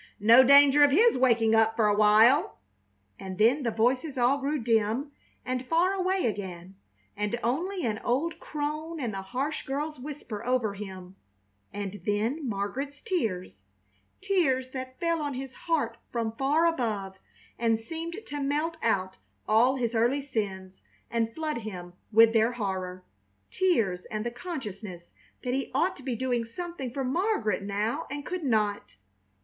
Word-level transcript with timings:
No 0.19 0.43
danger 0.43 0.83
of 0.83 0.89
his 0.89 1.15
waking 1.15 1.53
up 1.53 1.75
for 1.75 1.85
a 1.85 1.93
while!" 1.95 2.57
and 3.19 3.37
then 3.37 3.61
the 3.61 3.69
voices 3.69 4.17
all 4.17 4.39
grew 4.39 4.57
dim 4.57 5.11
and 5.45 5.63
far 5.67 5.93
away 5.93 6.25
again, 6.25 6.73
and 7.15 7.39
only 7.43 7.85
an 7.85 7.99
old 8.03 8.39
crone 8.39 8.99
and 8.99 9.13
the 9.13 9.21
harsh 9.21 9.63
girl's 9.63 9.99
whisper 9.99 10.43
over 10.43 10.73
him; 10.73 11.17
and 11.71 12.01
then 12.03 12.49
Margaret's 12.49 12.99
tears 12.99 13.65
tears 14.21 14.69
that 14.71 14.99
fell 14.99 15.21
on 15.21 15.35
his 15.35 15.53
heart 15.53 15.97
from 16.11 16.31
far 16.35 16.65
above, 16.65 17.19
and 17.59 17.79
seemed 17.79 18.15
to 18.25 18.41
melt 18.41 18.77
out 18.81 19.19
all 19.47 19.75
his 19.75 19.93
early 19.93 20.19
sins 20.21 20.81
and 21.11 21.31
flood 21.35 21.57
him 21.57 21.93
with 22.11 22.33
their 22.33 22.53
horror. 22.53 23.03
Tears 23.51 24.05
and 24.05 24.25
the 24.25 24.31
consciousness 24.31 25.11
that 25.43 25.53
he 25.53 25.69
ought 25.75 25.95
to 25.97 26.01
be 26.01 26.15
doing 26.15 26.43
something 26.43 26.91
for 26.91 27.03
Margaret 27.03 27.61
now 27.61 28.07
and 28.09 28.25
could 28.25 28.43
not. 28.43 28.95